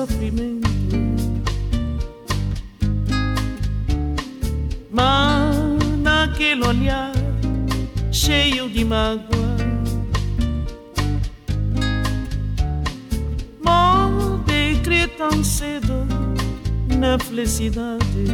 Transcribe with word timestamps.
sofrimento. 0.00 0.68
Mas 4.90 5.56
naquele 5.98 6.64
olhar 6.64 7.12
cheio 8.10 8.68
de 8.70 8.84
mágoa, 8.84 9.56
molde 13.62 14.80
crer 14.82 15.08
tão 15.16 15.44
cedo 15.44 16.06
na 16.98 17.18
felicidade. 17.18 18.24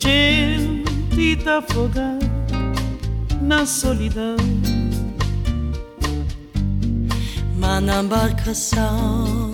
Gente 0.00 1.48
afogar 1.48 2.18
na 3.40 3.64
solidão. 3.64 4.36
Pana 7.70 8.02
barca 8.02 8.52
são 8.52 9.52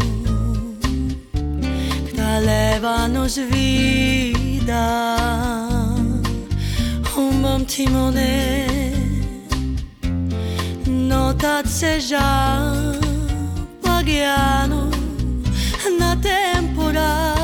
que 2.06 2.14
tá 2.16 2.38
leva-nos 2.38 3.36
vida 3.36 5.16
um 7.14 7.42
bom 7.42 7.62
timone 7.64 8.96
notat 10.86 11.68
seja 11.68 12.18
pagiano 13.82 14.90
na 15.98 16.16
temporada 16.16 17.36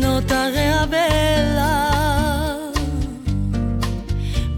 notare 0.00 0.86
bella 0.88 2.70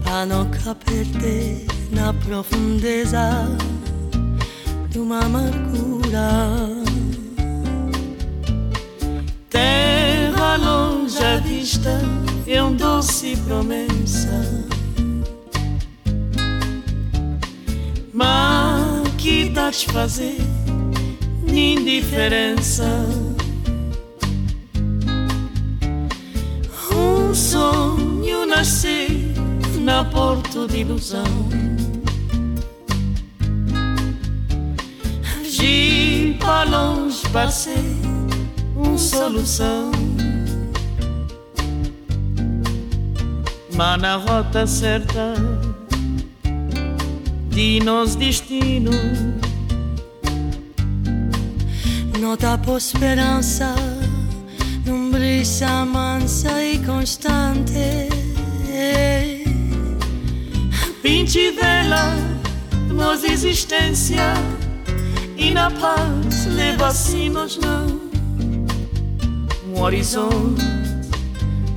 pano 0.03 0.47
capete 0.51 1.71
na 1.91 2.13
profondezza 2.13 3.47
di 4.89 4.97
un'amargura. 4.97 6.69
Terra 9.49 10.55
longe 10.57 11.17
à 11.23 11.37
vista 11.37 11.99
é 12.47 12.63
um 12.63 12.75
doce 12.75 13.35
promessa. 13.45 14.65
Mas 18.13 19.07
que 19.17 19.49
dá 19.49 19.71
te 19.71 19.87
fazer 19.91 20.37
indiferença? 21.47 22.85
Um 26.93 27.33
sonho 27.33 28.45
nascer 28.45 29.30
na 29.81 30.05
porto 30.05 30.67
de 30.67 30.79
ilusão. 30.79 31.23
De 35.49 36.37
para 36.39 36.69
longe 36.69 37.21
passei 37.29 38.11
solução. 39.01 39.91
Mas 43.75 44.01
na 44.01 44.15
rota 44.17 44.67
certa 44.67 45.33
de 47.49 47.79
nosso 47.83 48.17
destino. 48.17 48.91
Nota 52.19 52.57
por 52.59 52.77
esperança, 52.77 53.73
num 54.85 55.09
brisa 55.09 55.85
mansa 55.85 56.63
e 56.63 56.77
constante. 56.79 58.21
Pinte 61.01 61.49
vela 61.49 62.13
nossa 62.93 63.27
existência 63.27 64.35
e 65.35 65.49
na 65.49 65.71
paz 65.71 66.45
leva-se 66.45 67.27
nos 67.27 67.57
não 67.57 67.99
um 69.67 69.81
horizonte 69.81 70.61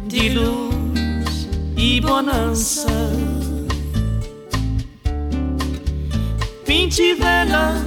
de 0.08 0.28
luz 0.28 1.48
e 1.74 2.02
bonança. 2.02 2.86
Pinte 6.66 7.14
vela 7.14 7.82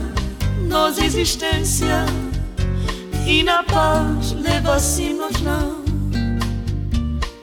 nossa 0.67 1.05
existência 1.05 2.03
e 3.27 3.43
na 3.43 3.61
paz 3.61 4.31
leva-se 4.31 5.13
nos 5.13 5.39
não 5.41 5.85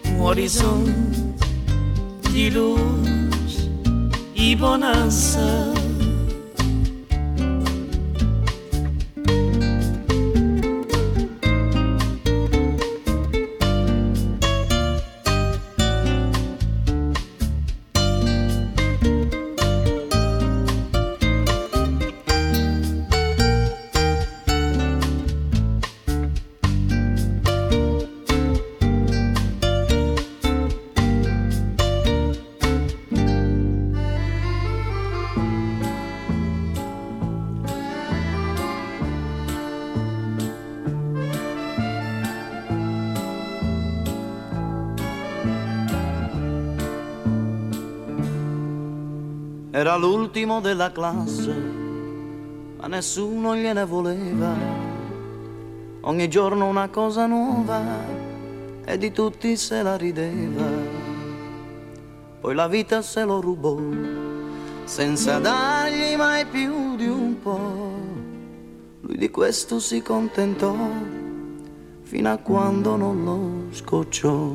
um 0.09 0.21
horizonte 0.21 0.91
de 2.33 2.51
luz 2.51 3.24
e 4.35 4.57
bonança. 4.57 5.74
L'ultimo 50.35 50.61
della 50.61 50.91
classe, 50.91 51.53
ma 51.53 52.89
nessuno 52.89 53.55
gliene 53.55 53.85
voleva. 53.85 54.53
Ogni 56.01 56.29
giorno 56.29 56.67
una 56.67 56.89
cosa 56.89 57.27
nuova 57.27 57.81
e 58.85 58.99
di 58.99 59.13
tutti 59.13 59.57
se 59.57 59.81
la 59.83 59.97
rideva. 59.97 60.67
Poi 62.41 62.53
la 62.53 62.67
vita 62.67 63.01
se 63.01 63.23
lo 63.23 63.41
rubò, 63.41 63.79
senza 64.83 65.39
dargli 65.39 66.17
mai 66.17 66.45
più 66.47 66.97
di 66.97 67.07
un 67.07 67.41
po'. 67.41 67.93
Lui 69.03 69.17
di 69.17 69.31
questo 69.31 69.79
si 69.79 70.03
contentò 70.03 70.75
fino 72.03 72.33
a 72.33 72.39
quando 72.39 72.97
non 72.97 73.25
lo 73.25 73.73
scocciò. 73.73 74.51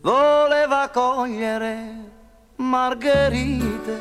Voleva 0.00 0.88
cogliere 0.90 2.11
margherite, 2.62 3.98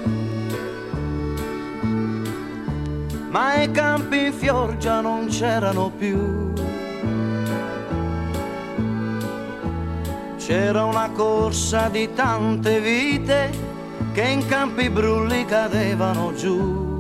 ma 3.30 3.62
i 3.62 3.72
campi 3.72 4.26
in 4.26 4.34
fior 4.34 4.78
già 4.78 5.02
non 5.02 5.28
c'erano 5.28 5.92
più. 5.98 6.54
C'era 10.38 10.86
una 10.86 11.10
corsa 11.12 11.90
di 11.90 12.14
tante 12.14 12.80
vite 12.80 13.50
che 14.14 14.22
in 14.22 14.46
campi 14.48 14.90
brulli 14.90 15.46
cadevano 15.46 16.34
giù. 16.34 16.98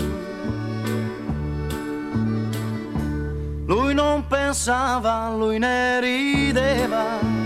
Lui 3.66 3.94
non 3.94 4.26
pensava, 4.28 5.34
lui 5.36 5.58
ne 5.60 6.00
rideva 6.00 7.41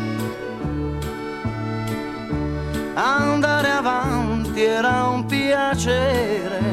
andare 2.95 3.69
avanti 3.69 4.63
era 4.63 5.07
un 5.07 5.25
piacere. 5.25 6.63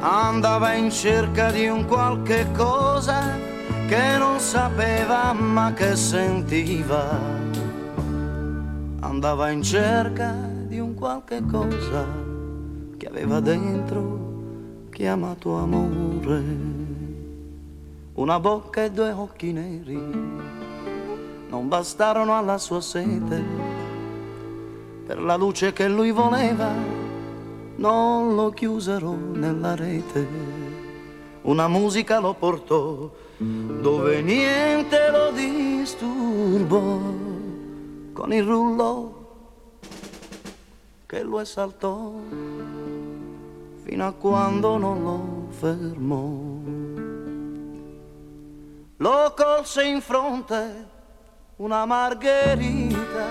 Andava 0.00 0.74
in 0.74 0.90
cerca 0.90 1.50
di 1.50 1.68
un 1.68 1.86
qualche 1.86 2.50
cosa 2.52 3.22
che 3.86 4.16
non 4.18 4.38
sapeva 4.38 5.32
ma 5.32 5.72
che 5.72 5.96
sentiva. 5.96 7.18
Andava 9.00 9.50
in 9.50 9.62
cerca 9.62 10.34
di 10.66 10.78
un 10.78 10.94
qualche 10.94 11.42
cosa 11.50 12.04
che 12.96 13.06
aveva 13.06 13.40
dentro 13.40 14.88
chiamato 14.90 15.56
amore. 15.56 16.42
Una 18.14 18.38
bocca 18.38 18.84
e 18.84 18.90
due 18.90 19.10
occhi 19.10 19.52
neri 19.52 20.53
non 21.54 21.68
bastarono 21.68 22.36
alla 22.36 22.58
sua 22.58 22.80
sete. 22.80 23.40
Per 25.06 25.22
la 25.22 25.36
luce 25.36 25.72
che 25.72 25.86
lui 25.86 26.10
voleva, 26.10 26.72
non 27.76 28.34
lo 28.34 28.50
chiusero 28.50 29.14
nella 29.14 29.76
rete. 29.76 30.26
Una 31.42 31.68
musica 31.68 32.18
lo 32.18 32.34
portò 32.34 33.08
dove 33.38 34.20
niente 34.20 34.98
lo 35.12 35.30
disturbò. 35.30 36.98
con 38.12 38.32
il 38.32 38.44
rullo 38.44 38.92
che 41.04 41.22
lo 41.22 41.40
esaltò 41.40 42.12
fino 43.82 44.06
a 44.06 44.12
quando 44.12 44.78
non 44.78 45.02
lo 45.02 45.48
fermò. 45.50 46.22
Lo 48.98 49.34
colse 49.36 49.84
in 49.84 50.00
fronte 50.00 50.93
una 51.56 51.86
margherita 51.86 53.26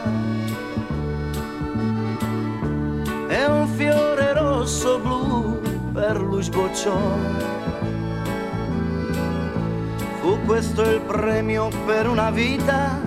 e 3.27 3.45
un 3.45 3.67
fiore 3.67 4.33
rosso 4.33 4.99
blu 4.99 5.61
per 5.91 6.19
lui 6.21 6.43
sbocciò. 6.43 6.97
Fu 10.21 10.39
questo 10.45 10.81
il 10.83 11.01
premio 11.01 11.69
per 11.85 12.07
una 12.07 12.31
vita 12.31 12.99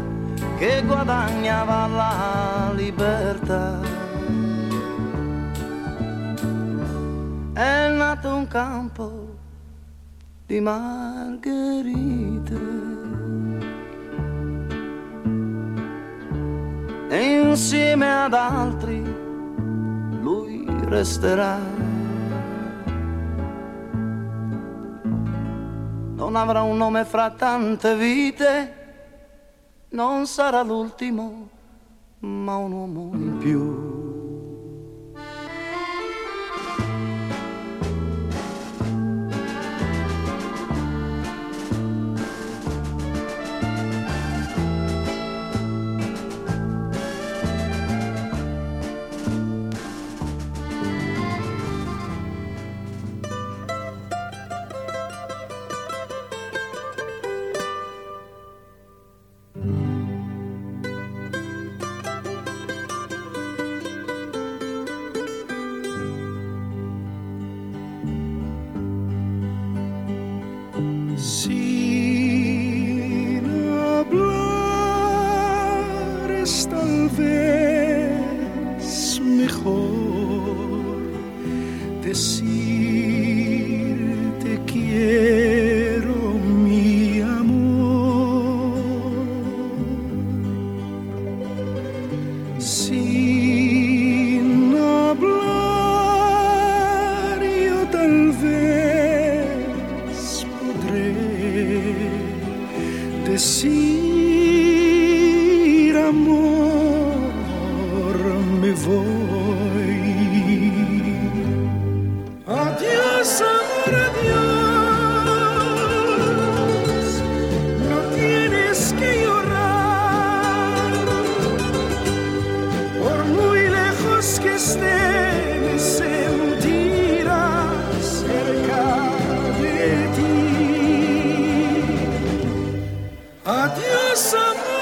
che 0.59 0.83
guadagnava 0.85 1.87
la 1.87 2.73
libertà. 2.75 3.97
è 7.57 7.89
nato 7.89 8.35
un 8.35 8.47
campo 8.49 9.35
di 10.45 10.61
margherite. 10.61 11.27
E 17.09 17.41
insieme 17.41 18.25
ad 18.25 18.35
altri 18.35 19.01
lui 20.21 20.67
resterà. 20.87 21.59
Non 26.15 26.35
avrà 26.35 26.63
un 26.63 26.77
nome 26.77 27.05
fra 27.05 27.31
tante 27.31 27.95
vite, 27.95 28.75
non 29.91 30.27
sarà 30.27 30.63
l'ultimo, 30.63 31.49
ma 32.21 32.57
un 32.57 32.73
uomo 32.73 33.11
in 33.15 33.39
più. 33.39 33.96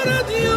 Para 0.05 0.23
Dios. 0.25 0.54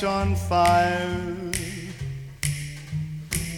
Catch 0.00 0.04
on 0.04 0.34
fire. 0.34 1.36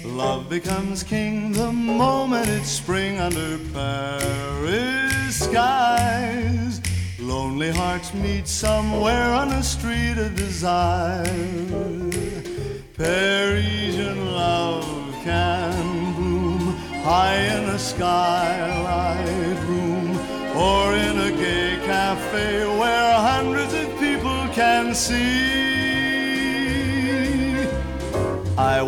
Love 0.05 0.49
becomes 0.49 1.03
king 1.03 1.53
the 1.53 1.73
moment 1.73 2.49
it's 2.49 2.69
spring 2.69 3.19
under 3.19 3.59
Paris 3.73 5.37
skies. 5.37 6.81
Lonely 7.21 7.71
hearts 7.71 8.13
meet 8.15 8.49
somewhere 8.49 9.33
on 9.33 9.49
a 9.51 9.63
street 9.63 10.19
of 10.19 10.35
desire. 10.35 11.25
Parisian 12.95 14.33
love 14.33 15.15
can 15.23 16.15
bloom 16.15 16.77
high 17.05 17.39
in 17.57 17.65
a 17.69 17.79
skylight 17.79 19.59
room 19.69 20.17
or 20.57 20.95
in 20.95 21.19
a 21.19 21.37
gay 21.37 21.79
cafe 21.87 22.67
where 22.79 23.15
hundreds 23.15 23.75
of 23.75 23.89
people 23.99 24.49
can 24.53 24.95
see. 24.95 25.52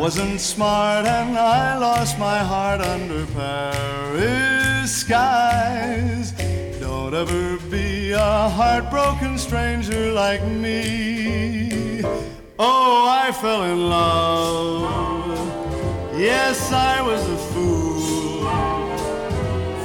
Wasn't 0.05 0.39
smart 0.39 1.07
and 1.07 1.39
I 1.39 1.79
lost 1.79 2.19
my 2.19 2.37
heart 2.37 2.83
under 2.83 3.25
Paris 3.29 4.95
skies. 4.95 6.33
Don't 6.79 7.15
ever 7.15 7.57
be 7.71 8.11
a 8.11 8.51
heartbroken 8.51 9.39
stranger 9.39 10.13
like 10.13 10.45
me. 10.45 12.03
Oh, 12.59 13.09
I 13.25 13.33
fell 13.33 13.63
in 13.63 13.89
love. 13.89 14.83
Yes, 16.19 16.71
I 16.71 17.01
was 17.01 17.23
a 17.27 17.39
fool. 17.51 18.45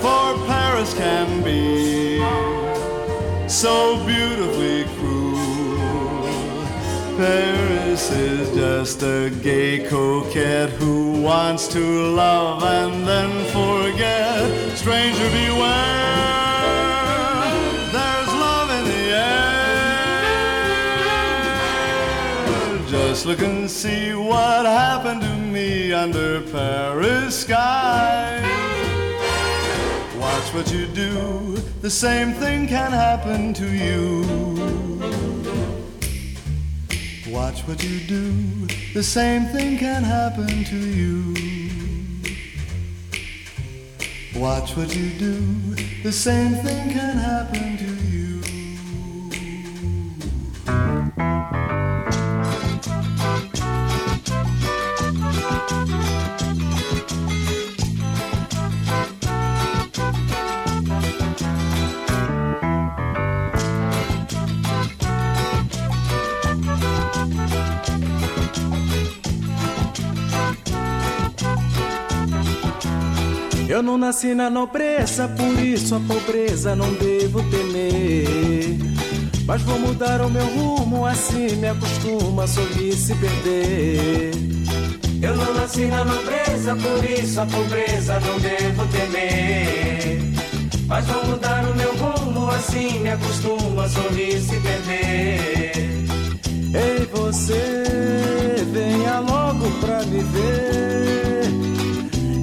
For 0.02 0.26
Paris 0.48 0.94
can 0.96 1.42
be 1.46 2.20
so 3.48 4.04
beautifully 4.06 4.84
cruel. 4.98 6.20
Paris 7.90 8.12
is 8.12 8.56
just 8.56 9.02
a 9.02 9.32
gay 9.42 9.80
coquette 9.90 10.70
who 10.70 11.24
wants 11.24 11.68
to 11.70 11.80
love 11.80 12.64
and 12.64 13.08
then 13.08 13.32
forget. 13.46 14.78
Stranger 14.78 15.28
beware. 15.32 15.66
There's 17.92 18.28
love 18.46 18.70
in 18.78 18.86
the 18.86 19.10
air. 19.10 19.80
Just 22.90 23.26
look 23.26 23.42
and 23.42 23.68
see 23.68 24.14
what 24.14 24.68
happened 24.68 25.22
to 25.22 25.36
me 25.36 25.92
under 25.92 26.42
Paris 26.42 27.40
skies. 27.40 28.46
Watch 30.20 30.54
what 30.54 30.72
you 30.72 30.86
do, 30.86 31.58
the 31.82 31.90
same 31.90 32.34
thing 32.34 32.68
can 32.68 32.92
happen 32.92 33.52
to 33.56 33.66
you. 33.66 34.89
Watch 37.32 37.62
what 37.68 37.84
you 37.84 38.00
do, 38.00 38.66
the 38.94 39.04
same 39.04 39.46
thing 39.46 39.78
can 39.78 40.04
happen 40.04 40.64
to 40.66 40.76
you. 40.76 41.36
Watch 44.36 44.76
what 44.76 44.96
you 44.96 45.10
do, 45.12 45.40
the 46.02 46.12
same 46.12 46.56
thing 46.66 46.90
can 46.92 47.18
happen 47.18 47.78
to 47.78 48.08
you. 48.08 48.19
Eu 73.80 73.84
não 73.84 73.98
nasci 73.98 74.36
na 74.36 74.50
nobreza, 74.50 75.26
por 75.30 75.58
isso 75.58 75.96
a 75.96 76.02
pobreza 76.02 76.76
não 76.76 76.94
devo 76.96 77.42
temer. 77.50 78.78
Mas 79.46 79.62
vou 79.62 79.80
mudar 79.80 80.20
o 80.20 80.30
meu 80.30 80.46
rumo, 80.48 81.06
assim 81.06 81.56
me 81.56 81.70
acostuma 81.70 82.44
a 82.44 82.48
sorrir 82.48 82.92
se 82.92 83.16
perder. 83.16 84.32
Eu 85.22 85.34
não 85.34 85.54
nasci 85.54 85.86
na 85.86 86.04
nobreza, 86.04 86.76
por 86.76 87.10
isso 87.10 87.40
a 87.40 87.46
pobreza 87.46 88.20
não 88.20 88.38
devo 88.42 88.86
temer. 88.88 90.24
Mas 90.86 91.06
vou 91.06 91.26
mudar 91.28 91.64
o 91.64 91.74
meu 91.74 91.96
rumo, 91.96 92.52
assim 92.52 93.00
me 93.00 93.12
acostuma 93.12 93.86
a 93.86 93.90
sorrir 93.90 94.42
se 94.42 94.60
perder. 94.60 95.72
Ei, 96.76 97.10
você, 97.14 97.86
venha 98.74 99.22
logo 99.22 99.72
pra 99.80 100.04
me 100.04 100.22
ver. 100.22 101.29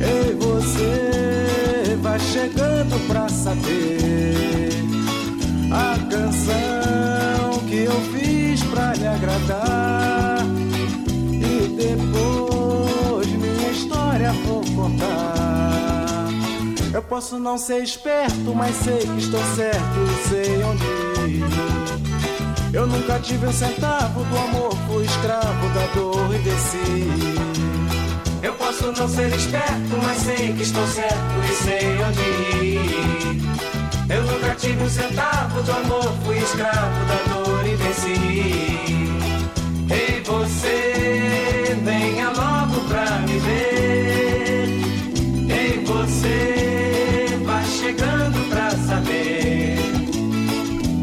Ei, 0.01 0.35
você, 0.35 1.97
vai 2.03 2.19
chegando 2.19 2.99
pra 3.07 3.29
saber 3.29 4.71
a 5.73 5.99
canção 6.11 7.61
que 7.69 7.85
eu 7.85 8.01
fiz 8.13 8.63
pra 8.65 8.95
lhe 8.95 9.07
agradar. 9.07 10.39
E 11.33 11.69
depois 11.77 13.27
minha 13.29 13.71
história 13.71 14.33
vou 14.45 14.63
contar. 14.75 16.29
Eu 16.93 17.03
posso 17.03 17.39
não 17.39 17.59
ser 17.59 17.83
esperto, 17.83 18.55
mas 18.55 18.77
sei 18.77 18.99
que 18.99 19.19
estou 19.19 19.43
certo 19.55 20.07
sei 20.29 20.63
onde 20.63 20.85
ir. 21.31 21.45
Eu 22.73 22.87
nunca 22.87 23.19
tive 23.21 23.47
um 23.47 23.53
centavo 23.53 24.25
do 24.25 24.37
amor, 24.37 24.77
fui 24.87 25.05
escravo 25.05 25.69
da 25.71 25.87
dor 25.95 26.35
e 26.35 26.39
desci. 26.41 27.66
Posso 28.67 28.91
não 28.91 29.09
ser 29.09 29.33
esperto, 29.33 29.97
mas 30.03 30.23
sei 30.23 30.53
que 30.53 30.63
estou 30.63 30.85
certo 30.89 31.15
e 31.49 31.55
sei 31.55 31.99
onde 32.03 32.21
ir. 32.67 33.41
Eu 34.13 34.25
nunca 34.25 34.57
tive 34.57 34.83
um 34.83 34.89
centavo 34.89 35.63
do 35.63 35.71
amor, 35.71 36.13
fui 36.25 36.37
escravo 36.37 37.05
da 37.07 37.15
dor 37.33 37.65
e 37.65 37.77
venci. 37.77 38.11
Ei, 39.89 40.21
você, 40.27 41.77
venha 41.85 42.31
logo 42.31 42.81
pra 42.89 43.21
me 43.21 43.39
ver. 43.39 44.69
Ei, 45.49 45.85
você, 45.85 47.39
vai 47.45 47.65
chegando 47.67 48.51
pra 48.51 48.71
saber. 48.73 49.79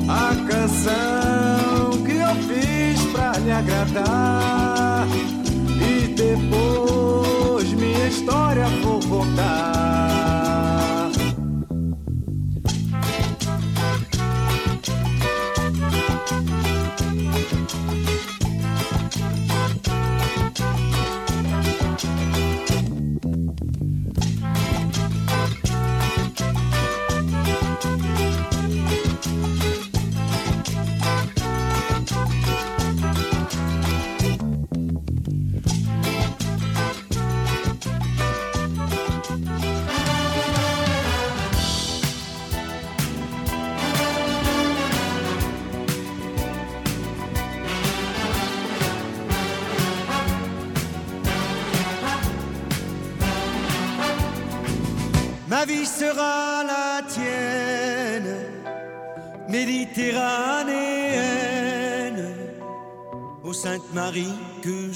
A 0.09 0.35
canção 0.51 2.03
que 2.03 2.11
eu 2.11 2.35
fiz 2.43 3.01
pra 3.13 3.31
lhe 3.39 3.51
agradar. 3.53 4.62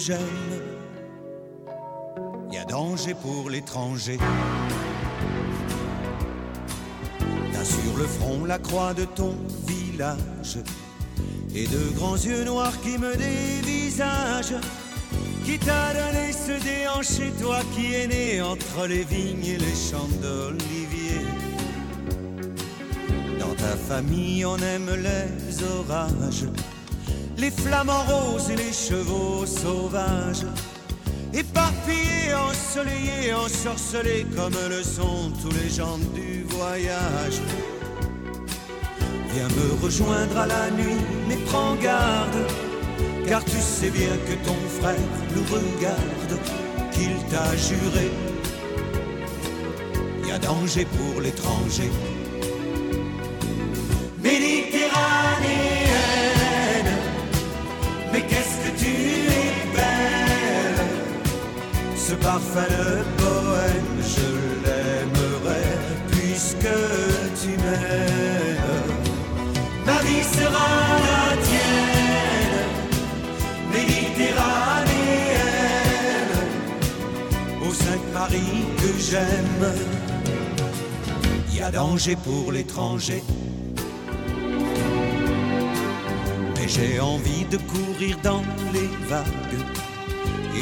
J'aime. 0.08 0.62
Y 2.52 2.58
a 2.58 2.66
danger 2.66 3.14
pour 3.14 3.50
l'étranger. 3.50 4.18
T'as 7.52 7.66
sur 7.66 7.98
le 7.98 8.06
front 8.06 8.46
la 8.46 8.60
croix 8.60 8.94
de 8.94 9.04
ton 9.04 9.36
village 9.68 10.60
et 11.54 11.68
de 11.68 11.96
grands 11.98 12.16
yeux 12.16 12.46
noirs 12.46 12.80
qui 12.82 12.98
me 12.98 13.14
dévisagent. 13.16 14.62
qui 15.46 15.58
t'a 15.60 15.94
donné 15.94 16.32
ce 16.34 16.62
déhanché, 16.62 17.32
toi 17.42 17.60
qui 17.74 17.94
es 17.94 18.08
né 18.08 18.42
entre 18.42 18.86
les 18.88 19.04
vignes 19.04 19.46
et 19.46 19.58
les 19.58 19.78
champs 19.88 20.14
d'olivier. 20.22 21.22
Dans 23.40 23.56
ta 23.56 23.76
famille, 23.90 24.46
on 24.46 24.58
aime 24.58 24.90
les 25.08 25.64
orages, 25.64 26.48
les 27.38 27.52
flamants 27.52 28.04
roses 28.04 28.50
et 28.50 28.56
les 28.56 28.74
chevaux 28.74 29.46
sauvages. 29.46 30.46
Éparpillés, 31.34 32.34
ensoleillés, 32.34 33.34
ensorcelés 33.34 34.26
comme 34.36 34.56
le 34.70 34.82
sont 34.82 35.32
tous 35.42 35.52
les 35.62 35.70
gens 35.70 36.00
du 36.16 36.44
voyage. 36.50 37.40
Viens 39.34 39.48
me 39.50 39.84
rejoindre 39.84 40.38
à 40.38 40.48
la 40.48 40.72
nuit, 40.72 41.02
mais 41.28 41.38
prends 41.46 41.76
garde, 41.76 42.38
car 43.28 43.44
tu 43.46 43.58
sais 43.58 43.92
bien 43.92 44.16
que 44.26 44.34
ton 44.46 44.58
frère 44.82 44.96
nous 45.36 45.44
regarde, 45.54 46.40
qu'il 46.92 47.18
t'a 47.30 47.56
juré. 47.56 48.10
Y 50.28 50.32
a 50.32 50.40
danger 50.40 50.86
pour 50.86 51.22
l'étranger. 51.22 51.92
Parfum 62.28 62.72
de 62.84 62.92
poème, 63.22 63.94
je 64.16 64.30
l'aimerais 64.64 65.76
puisque 66.12 66.76
tu 67.40 67.50
m'aimes. 67.64 68.96
Ma 69.86 70.00
vie 70.06 70.28
sera 70.38 70.70
la 71.08 71.26
tienne, 71.48 72.72
méditerranéenne, 73.76 76.38
au 77.66 77.72
Sainte-Marie 77.84 78.62
que 78.82 78.92
j'aime. 79.08 79.68
Y 81.56 81.58
a 81.62 81.64
danger 81.72 82.18
pour 82.28 82.46
l'étranger. 82.52 83.22
Mais 86.56 86.68
j'ai 86.68 86.94
envie 87.00 87.46
de 87.54 87.58
courir 87.74 88.14
dans 88.22 88.44
les 88.74 88.90
vagues 89.12 89.47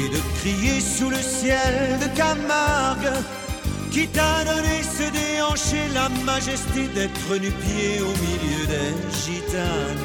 et 0.04 0.08
de 0.08 0.20
crier 0.38 0.80
sous 0.80 1.10
le 1.10 1.20
ciel 1.20 1.98
de 2.02 2.08
Camargue 2.16 3.12
qui 3.90 4.06
t'a 4.08 4.44
donné 4.44 4.82
ce 4.82 5.06
déhanché, 5.10 5.80
la 5.94 6.08
majesté 6.24 6.88
d'être 6.94 7.30
nu-pied 7.40 8.00
au 8.02 8.14
milieu 8.26 8.62
des 8.74 8.92
gitanes. 9.22 10.04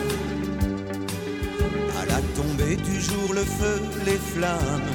À 2.01 2.05
la 2.05 2.21
tombée 2.37 2.77
du 2.77 3.01
jour, 3.01 3.33
le 3.33 3.43
feu, 3.43 3.81
les 4.05 4.19
flammes 4.33 4.91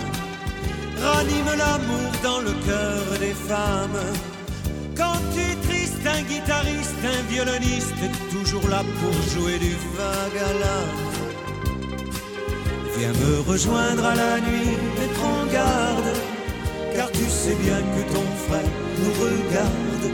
raniment 1.03 1.57
l'amour 1.59 2.11
dans 2.23 2.41
le 2.41 2.53
cœur 2.67 3.19
des 3.21 3.35
femmes. 3.35 4.03
Quand 4.97 5.19
tu 5.33 5.41
es 5.41 5.57
triste, 5.69 6.07
un 6.07 6.23
guitariste, 6.23 7.03
un 7.05 7.23
violoniste 7.31 8.03
toujours 8.31 8.69
là 8.69 8.83
pour 9.01 9.13
jouer 9.33 9.59
du 9.59 9.77
l'âme. 10.61 11.16
Viens 12.99 13.13
me 13.13 13.41
rejoindre 13.51 14.07
à 14.07 14.15
la 14.15 14.41
nuit 14.41 14.79
et 15.03 15.09
prends 15.19 15.45
garde, 15.53 16.11
car 16.95 17.11
tu 17.13 17.29
sais 17.29 17.55
bien 17.57 17.83
que 17.95 18.03
ton 18.15 18.25
frère 18.47 18.71
nous 18.99 19.13
regarde, 19.23 20.07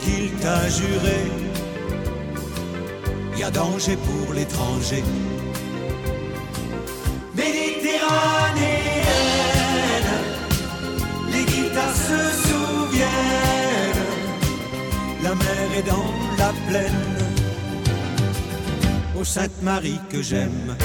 qu'il 0.00 0.30
t'a 0.42 0.68
juré. 0.68 1.20
Y 3.38 3.42
a 3.42 3.50
danger 3.50 3.96
pour 3.96 4.34
l'étranger. 4.34 5.02
Méditerranéenne, 7.34 10.12
les 11.32 11.44
guitares 11.44 11.96
se 11.96 12.20
souviennent, 12.48 14.06
la 15.22 15.34
mer 15.34 15.68
est 15.78 15.86
dans 15.88 16.12
la 16.38 16.52
plaine, 16.68 17.16
au 19.18 19.24
Sainte-Marie 19.24 20.00
que 20.10 20.20
j'aime. 20.20 20.76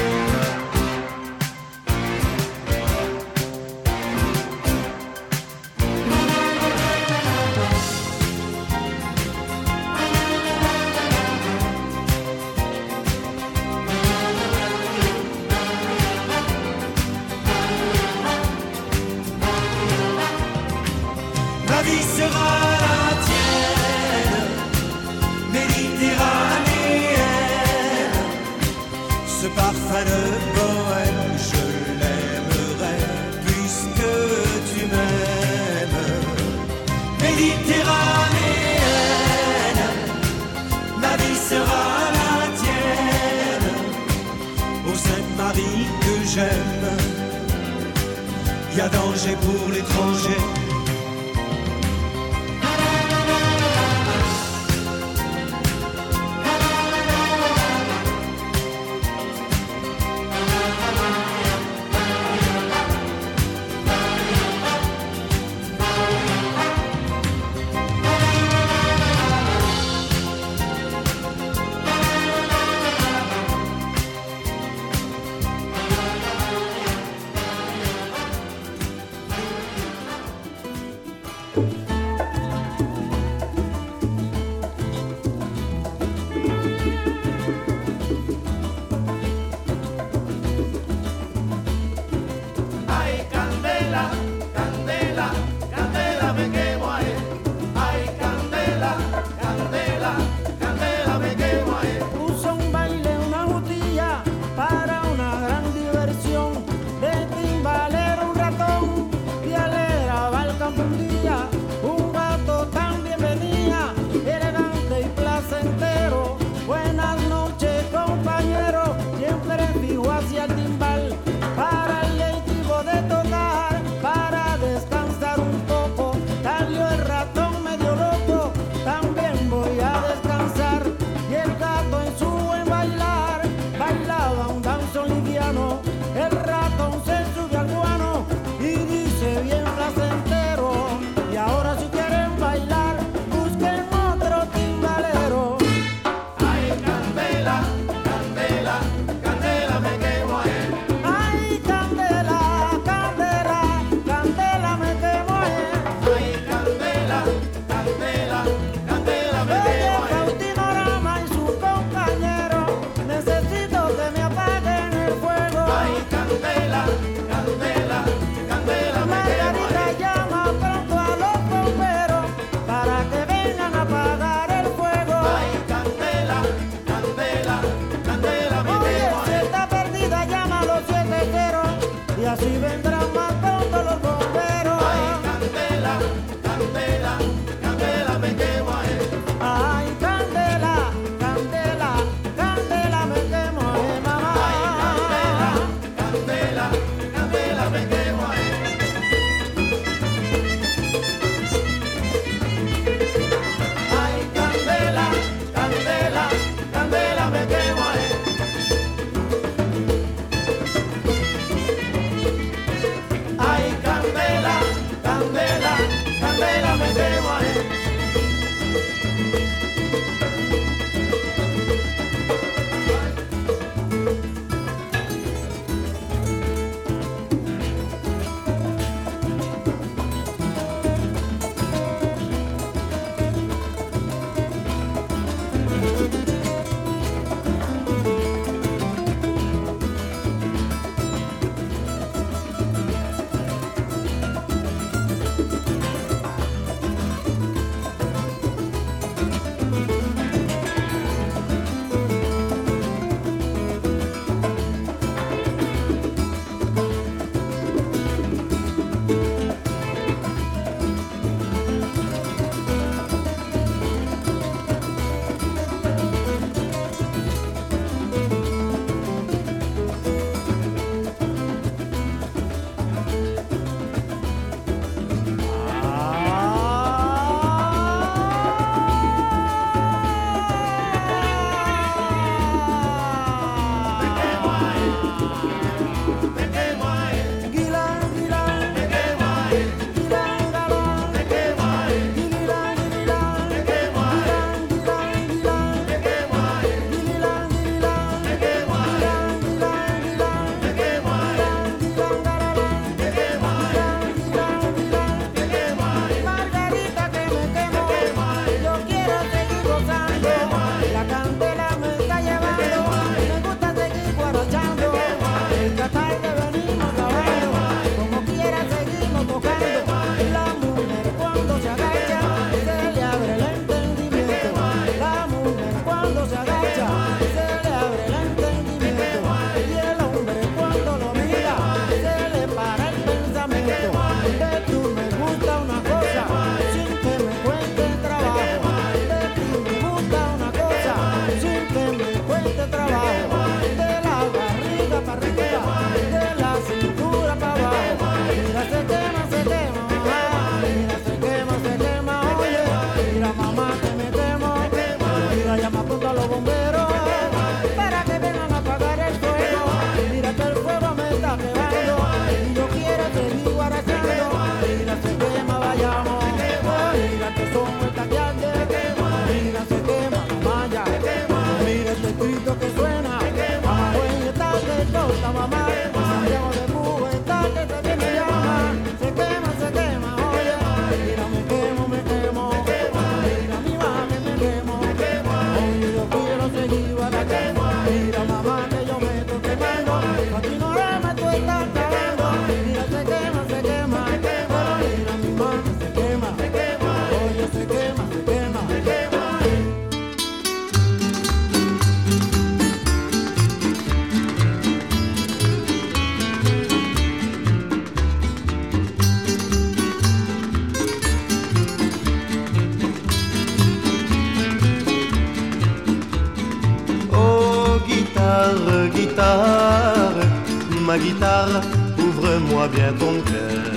Guitare, 421.11 421.61
ouvre-moi 421.97 422.67
bien 422.67 422.93
ton 422.93 423.15
cœur. 423.29 423.73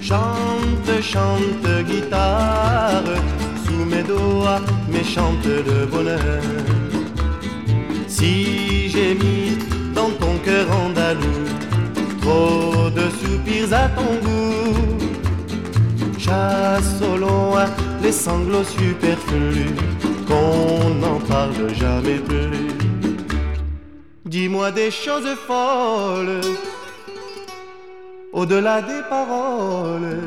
Chante, 0.00 1.02
chante, 1.02 1.84
guitare, 1.86 3.02
sous 3.64 3.84
mes 3.84 4.02
doigts, 4.02 4.60
mais 4.90 5.04
chante 5.04 5.46
de 5.46 5.86
bonheur. 5.86 6.42
Si 8.08 8.88
j'ai 8.88 9.14
mis 9.14 9.58
dans 9.94 10.10
ton 10.20 10.36
cœur 10.44 10.66
andalou 10.84 11.38
trop 12.20 12.90
de 12.90 13.06
soupirs 13.20 13.72
à 13.72 13.88
ton 13.88 14.12
goût, 14.24 14.98
chasse 16.18 17.00
au 17.02 17.16
loin 17.16 17.66
les 18.02 18.12
sanglots 18.12 18.64
superflus, 18.64 19.74
qu'on 20.26 20.94
n'en 21.00 21.18
parle 21.28 21.74
jamais 21.74 22.18
plus. 22.18 22.81
Dis-moi 24.32 24.70
des 24.70 24.90
choses 24.90 25.28
folles, 25.46 26.40
au-delà 28.32 28.80
des 28.80 29.02
paroles, 29.10 30.20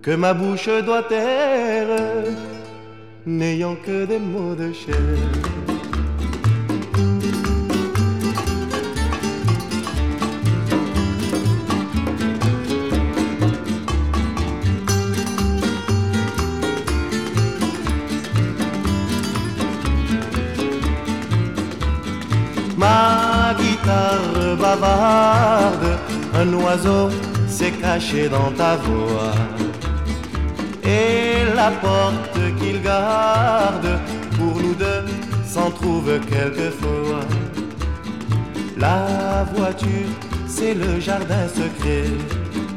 que 0.00 0.12
ma 0.12 0.32
bouche 0.32 0.70
doit 0.86 1.02
taire, 1.02 2.22
n'ayant 3.26 3.74
que 3.84 4.04
des 4.04 4.20
mots 4.20 4.54
de 4.54 4.72
chair. 4.72 5.57
Un 26.34 26.52
oiseau 26.52 27.08
s'est 27.46 27.70
caché 27.70 28.28
dans 28.28 28.50
ta 28.52 28.76
voix. 28.76 29.34
Et 30.84 31.54
la 31.54 31.70
porte 31.70 32.38
qu'il 32.58 32.82
garde 32.82 33.88
pour 34.36 34.60
nous 34.62 34.74
deux 34.74 35.04
s'en 35.46 35.70
trouve 35.70 36.10
quelquefois. 36.28 37.24
La 38.76 39.44
voiture, 39.54 40.10
c'est 40.46 40.74
le 40.74 41.00
jardin 41.00 41.48
secret 41.48 42.10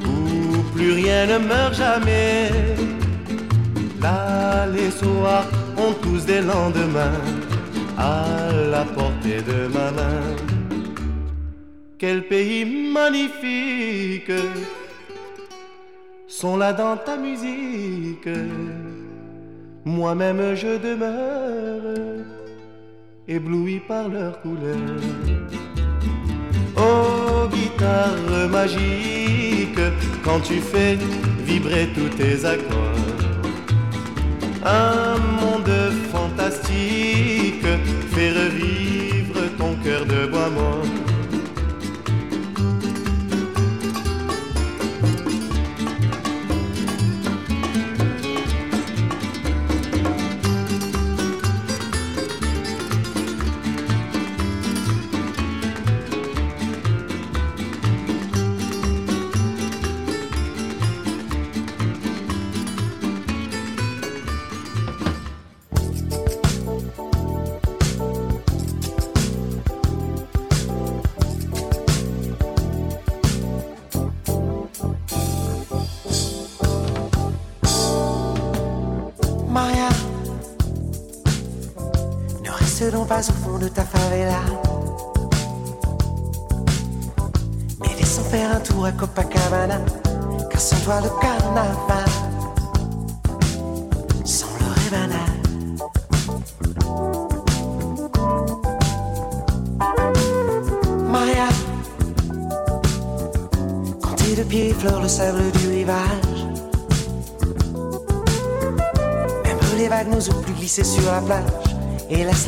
où 0.05 0.61
plus 0.73 0.93
rien 0.93 1.25
ne 1.27 1.37
meurt 1.37 1.75
jamais. 1.75 2.49
Là, 4.01 4.65
les 4.67 4.91
soirs 4.91 5.45
ont 5.77 5.93
tous 6.01 6.25
des 6.25 6.41
lendemains 6.41 7.21
à 7.97 8.25
la 8.71 8.83
portée 8.83 9.41
de 9.41 9.67
ma 9.67 9.91
main. 9.91 10.50
Quel 12.01 12.23
pays 12.23 12.65
magnifique 12.65 14.31
sont 16.27 16.57
là 16.57 16.73
dans 16.73 16.97
ta 16.97 17.15
musique. 17.15 18.27
Moi-même 19.85 20.55
je 20.55 20.79
demeure 20.79 22.23
ébloui 23.27 23.81
par 23.87 24.09
leurs 24.09 24.41
couleurs. 24.41 25.03
Oh 26.75 27.47
guitare 27.53 28.49
magique, 28.49 29.85
quand 30.23 30.39
tu 30.39 30.55
fais 30.55 30.97
vibrer 31.45 31.87
tous 31.93 32.09
tes 32.17 32.43
accords. 32.43 33.21
Un 34.65 35.17
monde 35.39 35.91
fantastique 36.11 37.71
fait 38.09 38.31
revivre 38.31 38.80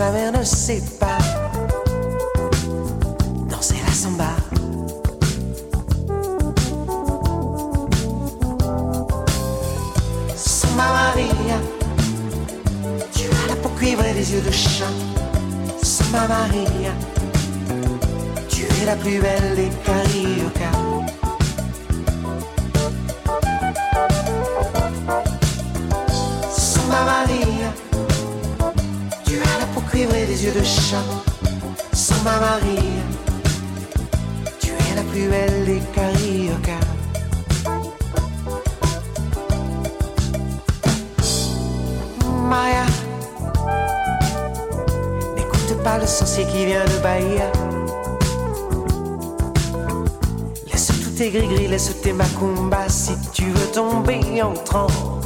I'm 0.03 0.15
in 0.15 0.35
a 0.35 0.45
le 46.03 46.07
sorcier 46.07 46.45
qui 46.47 46.65
vient 46.65 46.83
de 46.83 47.01
Bahia. 47.01 47.49
Laisse 50.69 50.87
tous 50.87 51.11
tes 51.11 51.29
gris-gris, 51.29 51.67
laisse 51.67 52.01
tes 52.01 52.11
macumbas 52.11 52.89
si 52.89 53.13
tu 53.31 53.45
veux 53.45 53.71
tomber 53.71 54.41
en 54.41 54.53
transe. 54.53 55.22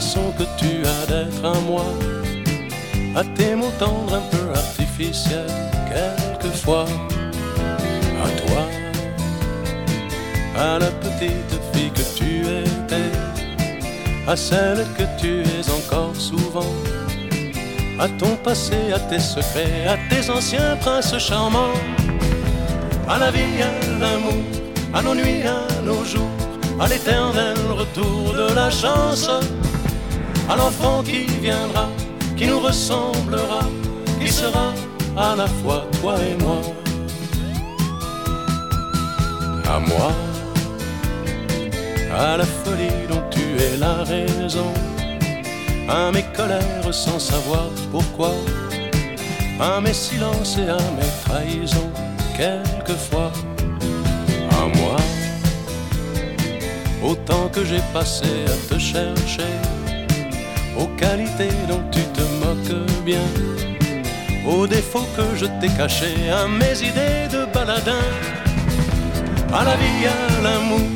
Que 0.00 0.44
tu 0.56 0.82
as 0.86 1.06
d'être 1.06 1.44
à 1.44 1.60
moi, 1.60 1.84
à 3.14 3.22
tes 3.36 3.54
mots 3.54 3.72
tendres 3.78 4.14
un 4.14 4.22
peu 4.30 4.50
artificiels, 4.54 5.44
quelquefois, 5.92 6.86
à 8.24 8.28
toi, 8.40 8.62
à 10.56 10.78
la 10.78 10.86
petite 10.86 11.54
fille 11.72 11.90
que 11.90 12.06
tu 12.16 12.40
étais, 12.40 13.12
à 14.26 14.34
celle 14.36 14.86
que 14.96 15.04
tu 15.20 15.42
es 15.42 15.70
encore 15.70 16.16
souvent, 16.16 16.72
à 17.98 18.08
ton 18.08 18.36
passé, 18.36 18.92
à 18.94 18.98
tes 19.00 19.20
secrets, 19.20 19.86
à 19.86 19.98
tes 20.08 20.30
anciens 20.30 20.76
princes 20.80 21.18
charmants, 21.18 21.78
à 23.06 23.18
la 23.18 23.30
vie, 23.30 23.60
à 23.62 24.00
l'amour, 24.00 24.44
à 24.94 25.02
nos 25.02 25.14
nuits, 25.14 25.42
à 25.46 25.82
nos 25.82 26.02
jours, 26.06 26.36
à 26.80 26.88
l'éternel 26.88 27.58
retour 27.76 28.32
de 28.32 28.54
la 28.54 28.70
chance 28.70 29.28
à 30.50 30.56
l'enfant 30.56 31.02
qui 31.04 31.26
viendra, 31.40 31.88
qui 32.36 32.46
nous 32.48 32.58
ressemblera, 32.58 33.62
qui 34.20 34.28
sera 34.28 34.72
à 35.16 35.36
la 35.36 35.46
fois 35.46 35.86
toi 36.00 36.16
et 36.18 36.36
moi. 36.42 36.60
À 39.64 39.78
moi, 39.78 40.12
à 42.18 42.36
la 42.36 42.44
folie 42.44 43.06
dont 43.08 43.22
tu 43.30 43.44
es 43.64 43.76
la 43.76 44.02
raison, 44.02 44.72
à 45.88 46.10
mes 46.10 46.24
colères 46.36 46.92
sans 46.92 47.20
savoir 47.20 47.70
pourquoi, 47.92 48.32
à 49.60 49.80
mes 49.80 49.94
silences 49.94 50.58
et 50.58 50.68
à 50.68 50.82
mes 50.98 51.12
trahisons, 51.24 51.92
quelquefois. 52.36 53.30
À 54.60 54.66
moi, 54.78 54.96
autant 57.04 57.48
que 57.48 57.64
j'ai 57.64 57.82
passé 57.92 58.26
à 58.46 58.74
te 58.74 58.78
chercher 58.78 59.52
aux 60.78 60.86
qualités 60.96 61.54
dont 61.68 61.82
tu 61.90 62.02
te 62.16 62.22
moques 62.42 63.04
bien, 63.04 63.26
aux 64.46 64.66
défauts 64.66 65.08
que 65.16 65.36
je 65.36 65.46
t'ai 65.60 65.68
cachés, 65.76 66.30
à 66.30 66.46
mes 66.46 66.76
idées 66.78 67.28
de 67.30 67.44
baladin, 67.52 68.06
à 69.52 69.64
la 69.64 69.76
vie, 69.76 70.06
à 70.06 70.42
l'amour, 70.42 70.88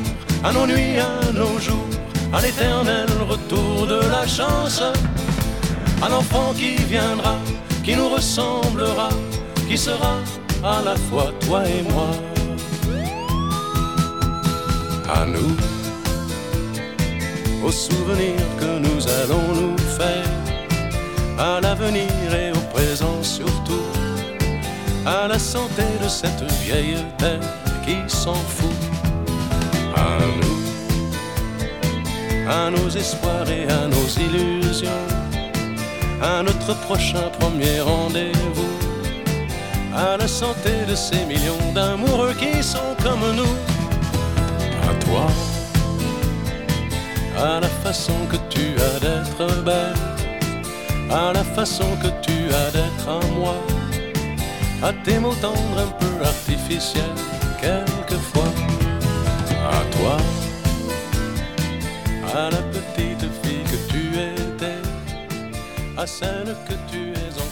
à 0.43 0.51
nos 0.53 0.67
nuits, 0.67 0.99
à 0.99 1.31
nos 1.31 1.59
jours, 1.59 1.89
à 2.33 2.41
l'éternel 2.41 3.07
retour 3.29 3.87
de 3.87 3.99
la 4.09 4.25
chance, 4.27 4.81
à 6.01 6.09
l'enfant 6.09 6.53
qui 6.55 6.75
viendra, 6.75 7.37
qui 7.83 7.95
nous 7.95 8.09
ressemblera, 8.09 9.09
qui 9.67 9.77
sera 9.77 10.17
à 10.63 10.81
la 10.83 10.95
fois 10.95 11.31
toi 11.45 11.63
et 11.67 11.83
moi. 11.93 12.09
À 15.07 15.25
nous 15.25 15.74
aux 17.65 17.71
souvenirs 17.71 18.47
que 18.59 18.77
nous 18.77 19.07
allons 19.21 19.47
nous 19.59 19.77
faire, 19.97 20.29
à 21.39 21.59
l'avenir 21.59 22.11
et 22.33 22.51
au 22.51 22.63
présent 22.73 23.23
surtout, 23.23 23.87
à 25.05 25.27
la 25.27 25.39
santé 25.39 25.83
de 26.03 26.07
cette 26.07 26.43
vieille 26.63 27.03
terre 27.17 27.39
qui 27.85 27.97
s'en 28.07 28.35
fout, 28.35 28.81
à 29.95 30.19
nous, 30.39 30.59
à 32.47 32.69
nos 32.69 32.89
espoirs 32.89 33.49
et 33.49 33.65
à 33.79 33.87
nos 33.87 34.07
illusions, 34.25 35.07
à 36.21 36.43
notre 36.43 36.75
prochain 36.81 37.29
premier 37.39 37.81
rendez-vous, 37.81 38.75
à 39.95 40.17
la 40.17 40.27
santé 40.27 40.71
de 40.87 40.93
ces 40.93 41.25
millions 41.25 41.71
d'amoureux 41.73 42.35
qui 42.37 42.61
sont 42.61 42.95
comme 43.03 43.25
nous, 43.35 43.55
à 44.87 44.93
toi 45.05 45.54
à 47.37 47.59
la 47.59 47.67
façon 47.67 48.13
que 48.31 48.37
tu 48.49 48.75
as 48.81 48.99
d'être 48.99 49.63
belle, 49.63 49.93
à 51.11 51.33
la 51.33 51.43
façon 51.43 51.95
que 52.01 52.07
tu 52.21 52.53
as 52.53 52.71
d'être 52.71 53.07
à 53.07 53.25
moi, 53.33 53.55
à 54.81 54.93
tes 55.03 55.19
mots 55.19 55.35
tendres 55.41 55.79
un 55.79 55.91
peu 55.99 56.25
artificiels, 56.25 57.03
quelquefois, 57.61 58.51
à 59.69 59.81
toi, 59.97 60.17
à 62.35 62.49
la 62.49 62.61
petite 62.73 63.25
fille 63.43 63.63
que 63.63 63.91
tu 63.91 64.03
étais, 64.17 64.81
à 65.97 66.07
celle 66.07 66.55
que 66.67 66.73
tu 66.91 67.11
es 67.11 67.33
encore 67.33 67.44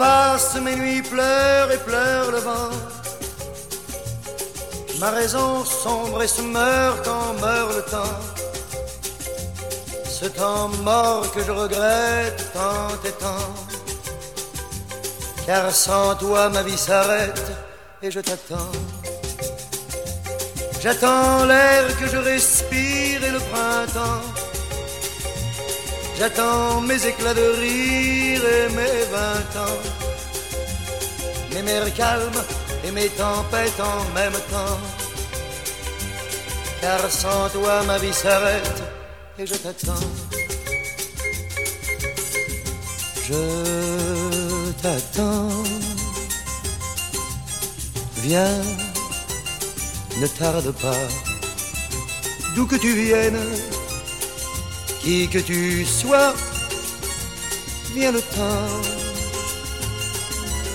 Passent, 0.00 0.58
mes 0.62 0.76
nuits 0.76 1.02
pleurent 1.02 1.70
et 1.70 1.76
pleurent 1.76 2.30
le 2.30 2.38
vent. 2.38 2.70
Ma 4.98 5.10
raison 5.10 5.62
sombre 5.62 6.22
et 6.22 6.26
se 6.26 6.40
meurt 6.40 7.04
quand 7.04 7.34
meurt 7.34 7.74
le 7.76 7.82
temps. 7.82 8.18
Ce 10.08 10.24
temps 10.24 10.68
mort 10.82 11.30
que 11.34 11.42
je 11.44 11.50
regrette 11.50 12.50
tant 12.54 12.88
et 13.08 13.12
tant. 13.24 13.48
Car 15.44 15.70
sans 15.70 16.14
toi 16.14 16.48
ma 16.48 16.62
vie 16.62 16.78
s'arrête 16.78 17.52
et 18.02 18.10
je 18.10 18.20
t'attends. 18.20 18.72
J'attends 20.80 21.44
l'air 21.44 21.84
que 21.98 22.06
je 22.06 22.16
respire 22.16 23.22
et 23.22 23.32
le 23.32 23.40
printemps. 23.50 24.39
J'attends 26.20 26.82
mes 26.82 27.06
éclats 27.06 27.32
de 27.32 27.46
rire 27.62 28.42
et 28.44 28.68
mes 28.78 29.04
vingt 29.10 29.52
ans. 29.64 29.80
Mes 31.54 31.62
mers 31.62 31.94
calmes 31.94 32.42
et 32.84 32.90
mes 32.90 33.08
tempêtes 33.08 33.80
en 33.80 34.04
même 34.12 34.38
temps. 34.52 34.80
Car 36.82 37.10
sans 37.10 37.48
toi 37.48 37.82
ma 37.84 37.96
vie 37.96 38.12
s'arrête 38.12 38.82
et 39.38 39.46
je 39.46 39.54
t'attends. 39.54 40.08
Je 43.26 44.72
t'attends. 44.82 45.48
Viens, 48.18 48.60
ne 50.20 50.26
tarde 50.26 50.70
pas, 50.82 51.02
d'où 52.54 52.66
que 52.66 52.76
tu 52.76 52.92
viennes, 52.92 53.40
qui 55.00 55.28
que 55.28 55.38
tu 55.38 55.84
sois, 55.84 56.34
viens 57.94 58.12
le 58.12 58.20
temps 58.20 58.80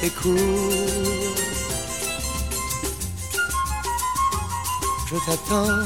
et. 0.03 0.11
Je 5.07 5.15
t'attends. 5.25 5.83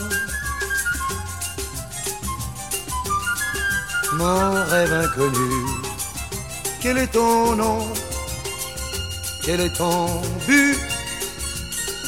Mon 4.14 4.66
rêve 4.66 4.94
inconnu, 4.94 5.66
quel 6.82 6.98
est 6.98 7.12
ton 7.12 7.56
nom? 7.56 7.88
Quel 9.46 9.62
est 9.62 9.76
ton 9.76 10.22
but? 10.48 10.78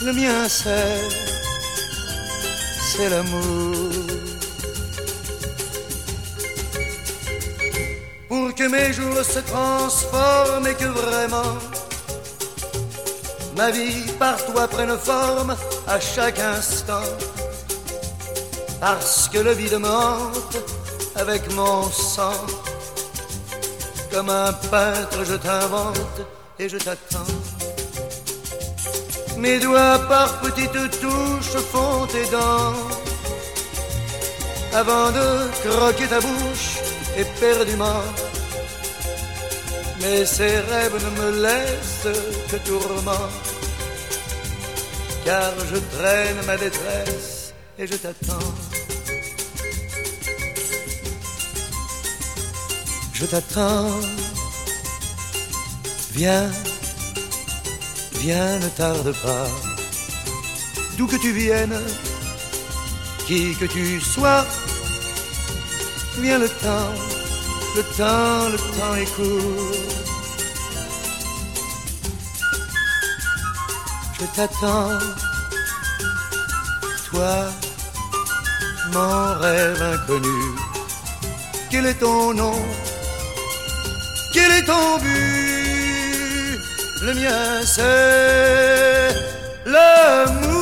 Le 0.04 0.14
mien 0.14 0.48
c'est, 0.50 1.02
c'est 2.92 3.10
l'amour. 3.10 4.21
Pour 8.32 8.56
que 8.56 8.64
mes 8.64 8.94
jours 8.94 9.26
se 9.26 9.40
transforment 9.40 10.66
et 10.66 10.74
que 10.74 10.86
vraiment 10.86 11.58
ma 13.58 13.72
vie 13.72 14.10
par 14.18 14.38
toi 14.46 14.70
prenne 14.70 14.98
forme 14.98 15.54
à 15.86 16.00
chaque 16.00 16.40
instant. 16.40 17.10
Parce 18.80 19.28
que 19.28 19.40
le 19.40 19.52
vide 19.52 19.78
mente 19.80 20.56
avec 21.18 21.42
mon 21.56 21.84
sang. 21.92 22.46
Comme 24.10 24.30
un 24.30 24.54
peintre, 24.54 25.26
je 25.26 25.36
t'invente 25.36 26.22
et 26.58 26.70
je 26.70 26.78
t'attends. 26.78 27.36
Mes 29.40 29.60
doigts 29.60 30.00
par 30.08 30.40
petites 30.40 31.02
touches 31.02 31.58
font 31.74 32.08
tes 32.08 32.28
dents. 32.28 32.80
Avant 34.74 35.12
de 35.12 35.28
croquer 35.68 36.08
ta 36.08 36.22
bouche 36.22 36.81
éperdument. 37.18 38.04
Mais 40.02 40.26
ces 40.26 40.60
rêves 40.60 40.98
ne 41.06 41.12
me 41.22 41.42
laissent 41.44 42.18
que 42.50 42.58
tourment. 42.68 43.30
Car 45.26 45.54
je 45.72 45.78
traîne 45.98 46.46
ma 46.48 46.58
détresse 46.58 47.54
et 47.78 47.86
je 47.86 47.96
t'attends. 47.96 48.54
je 53.22 53.28
t'attends. 53.28 54.00
Viens, 56.12 56.50
viens, 58.20 58.60
ne 58.60 58.70
tarde 58.70 59.12
pas. 59.24 59.48
D'où 60.98 61.06
que 61.06 61.18
tu 61.18 61.32
viennes, 61.32 61.80
qui 63.28 63.56
que 63.56 63.66
tu 63.66 64.02
sois, 64.02 64.44
le 66.30 66.48
temps, 66.48 66.94
le 67.76 67.84
temps, 67.98 68.50
le 68.50 68.58
temps 68.58 68.96
est 68.96 69.12
court. 69.16 69.72
Je 74.20 74.26
t'attends, 74.36 75.00
toi, 77.10 77.36
mon 78.94 79.40
rêve 79.40 79.82
inconnu. 79.82 80.42
Quel 81.72 81.88
est 81.88 82.00
ton 82.00 82.34
nom? 82.34 82.62
Quel 84.34 84.52
est 84.52 84.66
ton 84.66 84.98
but? 85.00 86.60
Le 87.02 87.14
mien 87.16 87.66
c'est 87.66 89.16
l'amour. 89.66 90.61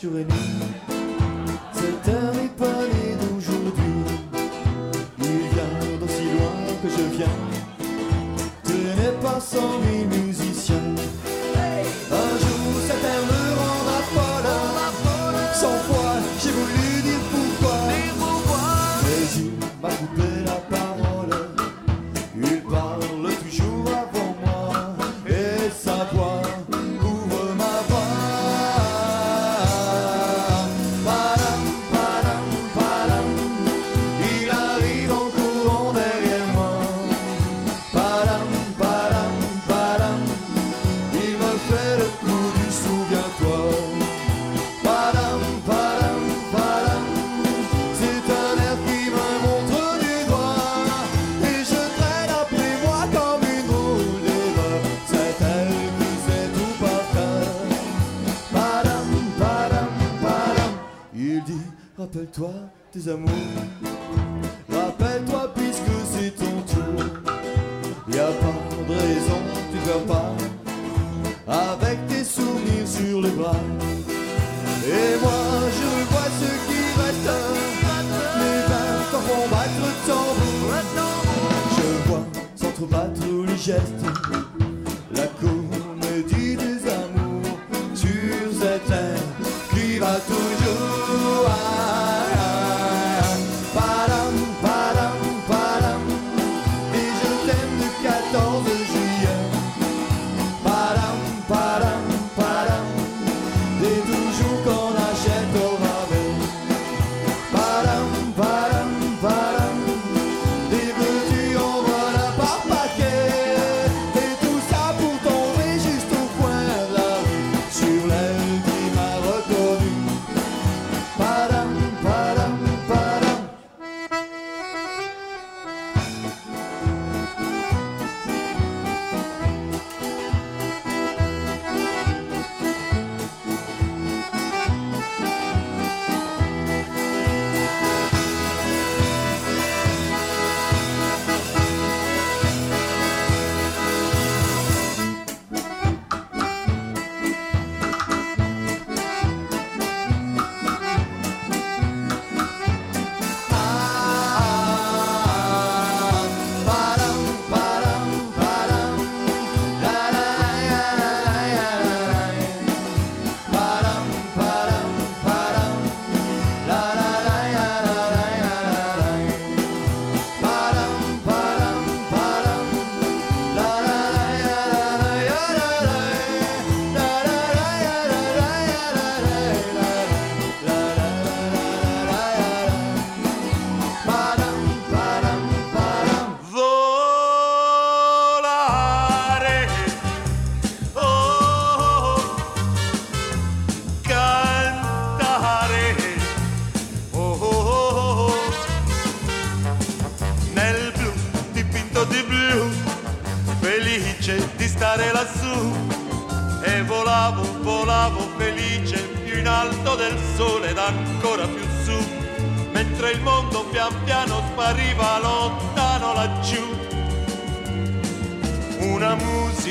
Jour 0.00 0.18
et 0.18 0.24
nuit. 0.24 0.60
Cet 1.72 2.06
né 2.06 3.16
d'aujourd'hui. 3.20 3.84
Il 5.18 5.24
vient 5.24 5.98
d'aussi 5.98 6.24
loin 6.24 6.56
que 6.82 6.88
je 6.88 7.16
viens. 7.16 7.38
Tu 8.64 8.72
n'es 8.72 9.14
pas 9.22 9.40
sans 9.40 9.78
mes 9.80 9.97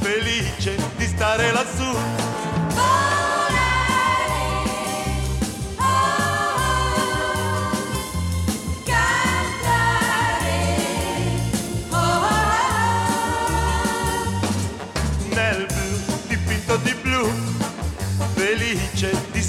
felice 0.00 0.76
di 0.96 1.06
stare 1.06 1.52
lassù. 1.52 2.21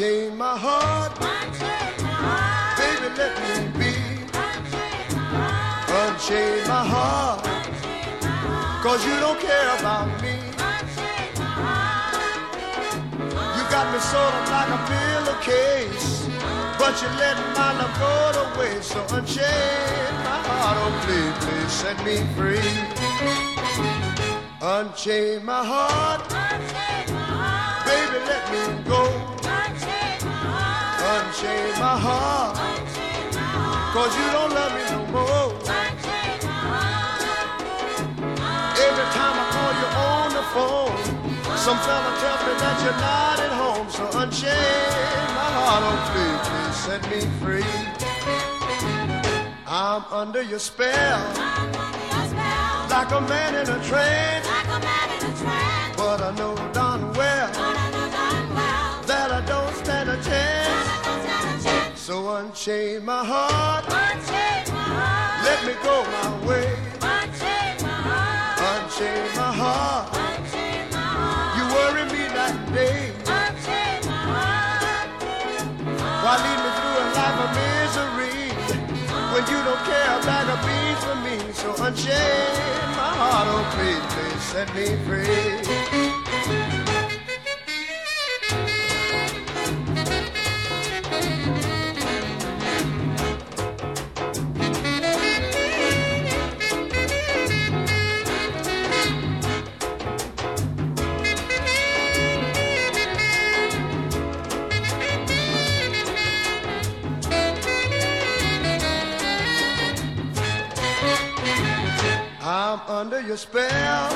Unchain 0.00 0.32
my 0.38 0.56
heart, 0.56 1.12
baby, 2.80 3.08
let 3.20 3.36
me 3.44 3.52
be. 3.78 3.92
Unchain 6.00 6.64
my 6.66 6.82
heart, 6.88 7.44
cause 8.82 9.04
you 9.04 9.20
don't 9.20 9.38
care 9.38 9.76
about 9.78 10.08
me. 10.22 10.36
You 13.56 13.62
got 13.68 13.92
me 13.92 14.00
sort 14.00 14.34
of 14.40 14.44
like 14.48 14.70
a 14.72 14.80
pillowcase, 14.88 16.24
but 16.78 16.96
you 17.02 17.08
let 17.20 17.36
my 17.54 17.70
love 17.76 17.94
go 18.00 18.14
to 18.36 18.44
waste. 18.58 18.92
So 18.92 19.00
unchain 19.14 20.14
my 20.24 20.40
heart, 20.48 20.76
oh 20.80 20.92
please, 21.04 21.36
please 21.44 21.72
set 21.72 21.98
me 22.06 22.16
free. 22.34 22.72
Unchain 24.62 25.44
my 25.44 25.62
heart, 25.62 26.26
baby, 27.84 28.18
let 28.24 28.42
me 28.50 28.62
go. 28.88 29.39
Unchain 31.40 31.72
my 31.80 31.96
heart, 31.96 32.54
cause 33.94 34.12
you 34.14 34.26
don't 34.30 34.52
love 34.52 34.72
me 34.76 34.84
no 34.92 35.00
more. 35.08 35.56
Every 38.76 39.08
time 39.16 39.36
I 39.40 39.46
call 39.56 39.72
you 39.80 39.88
on 40.12 40.28
the 40.36 40.44
phone, 40.52 41.00
some 41.56 41.78
fella 41.78 42.12
tells 42.20 42.42
me 42.44 42.52
that 42.60 42.76
you're 42.84 43.00
not 43.00 43.40
at 43.40 43.52
home. 43.56 43.88
So 43.88 44.04
unchain 44.20 44.52
my 45.32 45.48
heart, 45.56 45.82
oh 45.88 45.96
please, 46.12 46.44
please 46.50 46.76
set 46.84 47.00
me 47.08 47.20
free. 47.40 47.74
I'm 49.66 50.04
under 50.12 50.42
your 50.42 50.58
spell, 50.58 51.24
like 52.90 53.10
a 53.12 53.20
man 53.22 53.54
in 53.54 53.66
a 53.66 53.82
trance. 53.88 54.46
But 55.96 56.20
I 56.20 56.34
know 56.36 56.54
darn 56.74 57.10
well 57.14 57.50
that 59.06 59.30
I 59.32 59.40
don't 59.46 59.74
stand 59.76 60.10
a 60.10 60.22
chance. 60.22 61.09
So 62.10 62.18
unchain 62.34 63.04
my 63.04 63.24
heart, 63.24 63.86
let 65.46 65.64
me 65.64 65.74
go 65.80 66.02
my 66.10 66.28
way. 66.44 66.66
Unchain 68.66 69.30
my 69.38 69.52
heart, 69.54 70.10
you 71.54 71.64
worry 71.70 72.04
me 72.10 72.26
and 72.26 72.58
day. 72.74 73.14
Why 76.24 76.34
lead 76.42 76.58
me 76.64 76.70
through 76.78 76.98
a 76.98 77.06
life 77.14 77.38
of 77.46 77.50
misery 77.62 78.42
when 79.30 79.42
you 79.46 79.58
don't 79.62 79.82
care 79.86 80.10
a 80.10 80.20
bag 80.26 80.50
of 80.50 80.58
beans 80.66 81.02
for 81.06 81.14
me? 81.22 81.36
So 81.52 81.68
unchain 81.84 82.90
my 82.98 83.10
heart, 83.22 83.46
oh 83.54 83.62
please, 83.76 84.04
please 84.14 84.42
set 84.50 84.68
me 84.74 84.86
free. 85.06 86.09
I'm 112.90 113.06
under 113.06 113.20
your 113.20 113.36
spell. 113.36 114.10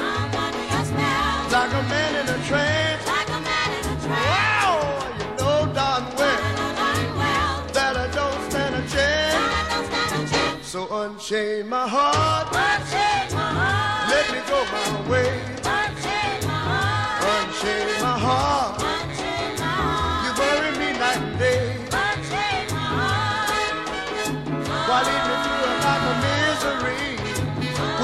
Like 1.52 1.70
a 1.70 1.82
man 1.88 2.14
in 2.16 2.28
a 2.28 2.44
trance. 2.48 3.06
Like 3.06 3.28
a 3.28 3.40
man 3.40 3.70
in 3.70 3.84
a 3.86 4.00
trance. 4.02 4.08
Wow, 4.08 5.14
you 5.16 5.26
know 5.36 5.72
darn 5.72 6.04
well 6.16 7.66
that 7.72 7.96
I 7.96 8.08
don't 8.12 8.50
stand 8.50 8.74
a 8.74 8.82
chance. 8.88 10.66
So 10.66 10.88
unchain 10.90 11.68
my 11.68 11.86
heart. 11.86 12.48
unchain 12.48 13.36
my 13.36 13.52
heart. 13.60 14.10
Let 14.10 14.32
me 14.32 14.40
go 14.48 14.64
my 14.72 15.08
way. 15.08 15.53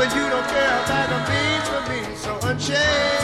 When 0.00 0.08
you 0.16 0.30
don't 0.30 0.48
care 0.48 0.76
about 0.84 1.08
the 1.12 1.20
beans 1.28 1.66
for 1.68 1.82
me? 1.90 2.00
So 2.16 2.32
unchain 2.48 3.20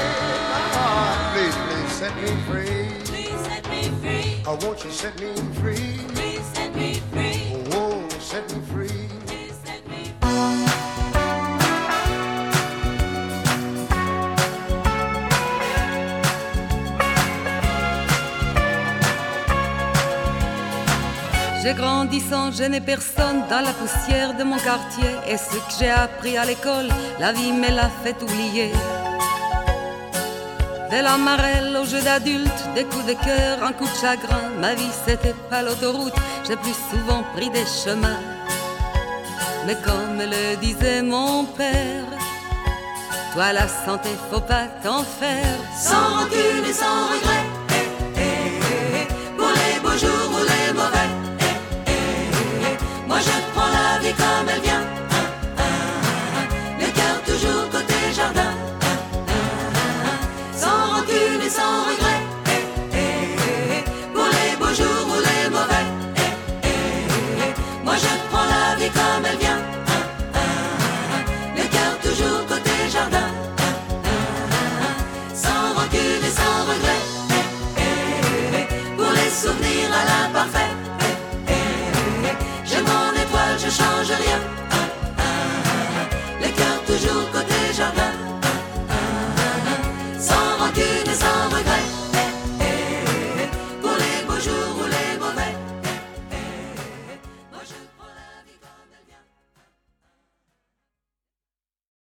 my 0.53 0.64
heart, 0.77 1.18
please, 1.33 1.57
please 1.64 1.93
set 2.01 2.14
me 2.20 2.31
free. 2.49 2.89
Please 3.11 3.41
set 3.49 3.64
me 3.70 3.83
free. 4.03 4.43
Oh, 4.47 4.59
won't 4.61 4.85
you 4.85 4.91
set 4.91 5.18
me 5.18 5.33
free? 5.61 5.97
Please 6.14 6.45
set 6.53 6.74
me 6.77 7.01
free. 7.12 7.64
Oh, 7.72 8.07
set 8.20 8.45
me 8.53 8.61
free. 8.72 8.86
J'ai 21.67 21.75
grandi 21.75 22.21
sans 22.21 22.53
gêner 22.53 22.81
personne 22.81 23.43
dans 23.51 23.61
la 23.61 23.73
poussière 23.73 24.37
de 24.37 24.45
mon 24.45 24.57
quartier. 24.57 25.11
Et 25.27 25.37
ce 25.37 25.57
que 25.57 25.73
j'ai 25.81 25.91
appris 25.91 26.39
à 26.39 26.45
l'école, 26.45 26.87
la 27.19 27.33
vie 27.33 27.51
me 27.51 27.69
l'a 27.69 27.91
fait 28.05 28.23
oublier. 28.23 28.71
De 30.93 31.03
la 31.03 31.17
marelle 31.17 31.77
au 31.77 31.85
jeu 31.85 32.01
d'adulte, 32.01 32.62
des 32.77 32.85
coups 32.85 33.07
de 33.07 33.14
cœur, 33.14 33.64
un 33.64 33.73
coup 33.73 33.85
de 33.85 34.01
chagrin. 34.01 34.45
Ma 34.61 34.75
vie 34.77 34.95
c'était 35.09 35.35
pas 35.51 35.62
l'autoroute, 35.62 36.14
j'ai 36.47 36.55
plus 36.55 36.77
souvent 36.89 37.25
pris 37.35 37.51
des 37.51 37.67
chemins. 37.67 38.21
Mais 39.67 39.77
comme 39.85 40.19
le 40.19 40.55
disait 40.59 41.03
mon 41.03 41.47
père, 41.47 42.07
toi 43.33 43.53
la 43.53 43.67
santé 43.67 44.11
faut 44.31 44.41
pas 44.41 44.69
t'en 44.85 45.03
faire. 45.03 45.59
Sans 45.77 46.14
rancune 46.14 46.64
et 46.64 46.73
sans 46.73 47.09
regret. 47.09 47.56